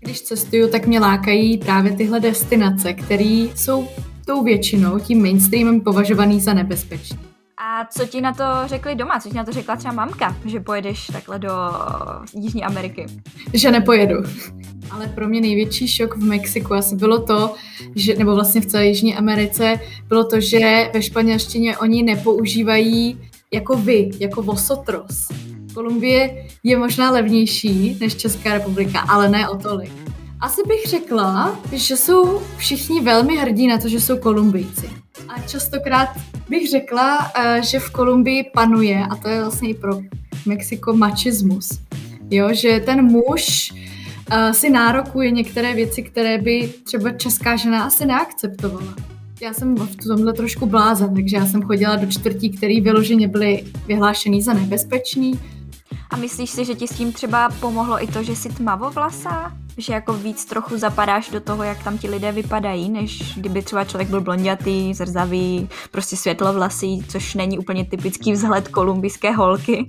Když 0.00 0.22
cestuju, 0.22 0.70
tak 0.70 0.86
mě 0.86 1.00
lákají 1.00 1.58
právě 1.58 1.92
tyhle 1.92 2.20
destinace, 2.20 2.92
které 2.92 3.46
jsou 3.54 3.88
tou 4.26 4.44
většinou, 4.44 4.98
tím 4.98 5.22
mainstreamem 5.22 5.80
považovaný 5.80 6.40
za 6.40 6.54
nebezpečný. 6.54 7.18
A 7.58 7.84
co 7.84 8.06
ti 8.06 8.20
na 8.20 8.32
to 8.32 8.44
řekli 8.66 8.94
doma? 8.94 9.20
Co 9.20 9.28
ti 9.28 9.36
na 9.36 9.44
to 9.44 9.52
řekla 9.52 9.76
třeba 9.76 9.94
mamka, 9.94 10.36
že 10.44 10.60
pojedeš 10.60 11.06
takhle 11.06 11.38
do 11.38 11.50
Jižní 12.34 12.64
Ameriky? 12.64 13.06
Že 13.52 13.70
nepojedu. 13.70 14.16
Ale 14.90 15.06
pro 15.06 15.28
mě 15.28 15.40
největší 15.40 15.88
šok 15.88 16.16
v 16.16 16.22
Mexiku 16.22 16.74
asi 16.74 16.96
bylo 16.96 17.18
to, 17.18 17.54
že, 17.94 18.16
nebo 18.16 18.34
vlastně 18.34 18.60
v 18.60 18.66
celé 18.66 18.86
Jižní 18.86 19.14
Americe, 19.16 19.80
bylo 20.08 20.24
to, 20.24 20.40
že 20.40 20.90
ve 20.94 21.02
španělštině 21.02 21.78
oni 21.78 22.02
nepoužívají 22.02 23.20
jako 23.52 23.76
vy, 23.76 24.10
jako 24.20 24.42
vosotros. 24.42 25.28
Kolumbie 25.74 26.46
je 26.62 26.78
možná 26.78 27.10
levnější 27.10 27.96
než 28.00 28.14
Česká 28.14 28.52
republika, 28.52 29.00
ale 29.00 29.28
ne 29.28 29.48
o 29.48 29.56
tolik. 29.56 29.92
Asi 30.40 30.60
bych 30.68 30.86
řekla, 30.86 31.58
že 31.72 31.96
jsou 31.96 32.42
všichni 32.56 33.00
velmi 33.00 33.36
hrdí 33.36 33.66
na 33.66 33.78
to, 33.78 33.88
že 33.88 34.00
jsou 34.00 34.18
Kolumbijci. 34.18 34.90
A 35.28 35.40
častokrát 35.40 36.08
bych 36.48 36.70
řekla, 36.70 37.32
eh, 37.38 37.62
že 37.62 37.78
v 37.78 37.90
Kolumbii 37.90 38.50
panuje, 38.54 39.04
a 39.10 39.16
to 39.16 39.28
je 39.28 39.40
vlastně 39.40 39.68
i 39.68 39.74
pro 39.74 40.00
Mexiko, 40.46 40.96
machismus. 40.96 41.68
Jo, 42.30 42.48
že 42.52 42.80
ten 42.80 43.04
muž 43.04 43.72
uh, 43.72 44.52
si 44.52 44.70
nárokuje 44.70 45.30
některé 45.30 45.74
věci, 45.74 46.02
které 46.02 46.38
by 46.38 46.72
třeba 46.84 47.10
česká 47.10 47.56
žena 47.56 47.84
asi 47.84 48.06
neakceptovala. 48.06 48.94
Já 49.42 49.52
jsem 49.52 49.76
v 49.76 49.96
tomhle 49.96 50.32
trošku 50.32 50.66
blázen, 50.66 51.14
takže 51.14 51.36
já 51.36 51.46
jsem 51.46 51.62
chodila 51.62 51.96
do 51.96 52.06
čtvrtí, 52.06 52.50
které 52.50 52.80
vyloženě 52.80 53.28
byly 53.28 53.64
vyhlášený 53.86 54.42
za 54.42 54.52
nebezpečný. 54.52 55.40
A 56.14 56.16
myslíš 56.16 56.50
si, 56.50 56.64
že 56.64 56.74
ti 56.74 56.88
s 56.88 56.96
tím 56.96 57.12
třeba 57.12 57.48
pomohlo 57.60 58.02
i 58.02 58.06
to, 58.06 58.22
že 58.22 58.36
jsi 58.36 58.48
tmavovlasá? 58.48 59.52
Že 59.78 59.92
jako 59.92 60.12
víc 60.12 60.44
trochu 60.44 60.78
zapadáš 60.78 61.30
do 61.30 61.40
toho, 61.40 61.62
jak 61.62 61.84
tam 61.84 61.98
ti 61.98 62.10
lidé 62.10 62.32
vypadají, 62.32 62.88
než 62.88 63.34
kdyby 63.36 63.62
třeba 63.62 63.84
člověk 63.84 64.08
byl 64.08 64.20
blondětý, 64.20 64.94
zrzavý, 64.94 65.68
prostě 65.90 66.16
světlovlasý, 66.16 67.02
což 67.08 67.34
není 67.34 67.58
úplně 67.58 67.84
typický 67.84 68.32
vzhled 68.32 68.68
kolumbijské 68.68 69.30
holky. 69.30 69.88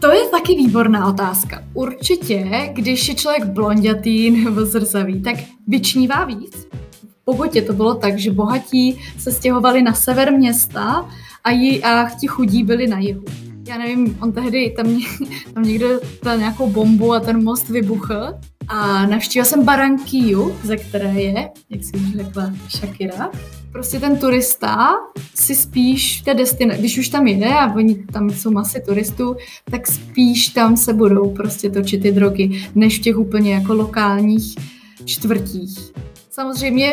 To 0.00 0.12
je 0.12 0.28
taky 0.28 0.54
výborná 0.56 1.06
otázka. 1.06 1.62
Určitě, 1.74 2.70
když 2.72 3.08
je 3.08 3.14
člověk 3.14 3.44
blondětý 3.44 4.30
nebo 4.30 4.64
zrzavý, 4.64 5.22
tak 5.22 5.36
vyčnívá 5.66 6.24
víc. 6.24 6.66
V 7.02 7.24
Bogotě 7.26 7.62
to 7.62 7.72
bylo 7.72 7.94
tak, 7.94 8.18
že 8.18 8.30
bohatí 8.32 9.00
se 9.18 9.32
stěhovali 9.32 9.82
na 9.82 9.92
sever 9.92 10.32
města 10.32 11.10
a, 11.44 11.50
jí, 11.50 11.84
a 11.84 12.08
ti 12.20 12.26
chudí 12.26 12.64
byli 12.64 12.86
na 12.86 12.98
jihu. 12.98 13.24
Já 13.68 13.78
nevím, 13.78 14.18
on 14.22 14.32
tehdy 14.32 14.74
tam, 14.76 15.00
tam 15.54 15.62
někdo 15.62 16.00
dal 16.22 16.38
nějakou 16.38 16.70
bombu 16.70 17.12
a 17.12 17.20
ten 17.20 17.44
most 17.44 17.68
vybuchl 17.68 18.34
a 18.68 19.06
navštívila 19.06 19.44
jsem 19.44 19.64
Barankiu, 19.64 20.56
ze 20.62 20.76
které 20.76 21.12
je, 21.12 21.50
jak 21.70 21.84
si 21.84 21.92
už 21.96 22.16
řekla 22.16 22.52
Shakira. 22.68 23.30
Prostě 23.72 24.00
ten 24.00 24.18
turista 24.18 24.92
si 25.34 25.54
spíš 25.54 26.20
té 26.20 26.34
destinaci, 26.34 26.80
když 26.80 26.98
už 26.98 27.08
tam 27.08 27.26
jede 27.26 27.48
a 27.48 27.74
oni 27.74 27.94
tam 27.94 28.30
jsou 28.30 28.50
masy 28.50 28.82
turistů, 28.86 29.36
tak 29.70 29.86
spíš 29.86 30.48
tam 30.48 30.76
se 30.76 30.92
budou 30.92 31.30
prostě 31.30 31.70
točit 31.70 32.02
ty 32.02 32.12
drogy, 32.12 32.66
než 32.74 32.98
v 32.98 33.02
těch 33.02 33.18
úplně 33.18 33.54
jako 33.54 33.74
lokálních 33.74 34.54
čtvrtích. 35.04 35.78
Samozřejmě 36.30 36.92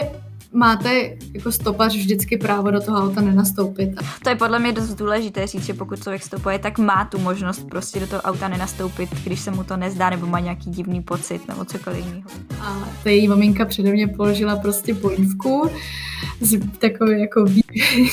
máte 0.54 1.18
jako 1.34 1.52
stopař 1.52 1.96
vždycky 1.96 2.38
právo 2.38 2.72
do 2.72 2.82
toho 2.82 2.98
auta 2.98 3.22
nenastoupit. 3.22 3.90
To 4.24 4.30
je 4.30 4.36
podle 4.36 4.60
mě 4.60 4.72
dost 4.72 4.94
důležité 4.94 5.48
říct, 5.48 5.66
že 5.66 5.74
pokud 5.74 6.04
člověk 6.04 6.24
stopuje, 6.24 6.60
tak 6.60 6.78
má 6.78 7.06
tu 7.06 7.20
možnost 7.20 7.68
prostě 7.70 8.00
do 8.00 8.08
toho 8.08 8.22
auta 8.22 8.48
nenastoupit, 8.48 9.10
když 9.24 9.40
se 9.40 9.52
mu 9.52 9.64
to 9.64 9.78
nezdá 9.78 10.10
nebo 10.10 10.28
má 10.28 10.40
nějaký 10.40 10.70
divný 10.70 11.02
pocit 11.02 11.48
nebo 11.48 11.66
cokoliv 11.66 12.06
jiného. 12.06 12.30
A 12.62 12.90
ta 13.04 13.10
její 13.10 13.28
maminka 13.28 13.66
přede 13.66 13.92
mě 13.92 14.08
položila 14.08 14.56
prostě 14.56 14.94
polívku 14.94 15.70
z 16.42 16.60
takový 16.80 17.22
jako 17.22 17.44
vý... 17.44 17.62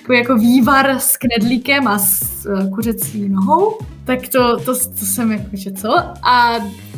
takový 0.00 0.18
jako 0.18 0.36
vývar 0.36 0.90
s 0.90 1.16
knedlíkem 1.16 1.88
a 1.88 1.98
s 1.98 2.46
uh, 2.46 2.74
kuřecí 2.74 3.28
nohou. 3.28 3.78
Tak 4.04 4.28
to, 4.28 4.60
to, 4.60 4.78
to 4.78 5.06
jsem 5.06 5.32
jako, 5.32 5.48
že 5.52 5.72
co? 5.72 5.88
A 6.22 6.54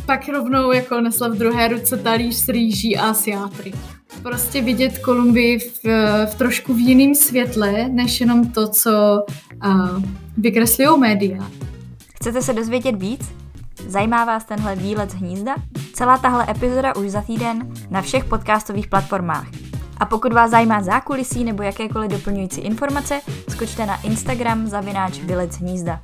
pak 0.06 0.28
rovnou 0.28 0.72
jako 0.72 1.00
nesla 1.00 1.28
v 1.28 1.32
druhé 1.32 1.68
ruce 1.68 1.96
talíř 1.96 2.34
s 2.34 2.48
rýží 2.48 2.96
a 2.96 3.10
asiátry 3.10 3.72
prostě 4.22 4.62
vidět 4.62 4.98
Kolumbii 4.98 5.58
v, 5.58 5.84
v 6.26 6.34
trošku 6.34 6.74
v 6.74 6.78
jiném 6.78 7.14
světle, 7.14 7.88
než 7.88 8.20
jenom 8.20 8.52
to, 8.52 8.68
co 8.68 8.90
uh, 9.66 10.02
vykreslují 10.36 11.00
média. 11.00 11.50
Chcete 12.14 12.42
se 12.42 12.52
dozvědět 12.52 12.96
víc? 12.96 13.20
Zajímá 13.88 14.24
vás 14.24 14.44
tenhle 14.44 14.76
výlet 14.76 15.10
z 15.10 15.14
hnízda? 15.14 15.54
Celá 15.92 16.18
tahle 16.18 16.50
epizoda 16.50 16.96
už 16.96 17.10
za 17.10 17.22
týden 17.22 17.72
na 17.90 18.02
všech 18.02 18.24
podcastových 18.24 18.88
platformách. 18.88 19.46
A 19.96 20.06
pokud 20.06 20.32
vás 20.32 20.50
zajímá 20.50 20.82
zákulisí 20.82 21.44
nebo 21.44 21.62
jakékoliv 21.62 22.10
doplňující 22.10 22.60
informace, 22.60 23.20
skočte 23.48 23.86
na 23.86 24.02
Instagram 24.02 24.66
zavináč 24.66 25.20
Vylec 25.20 25.58
hnízda. 25.58 26.00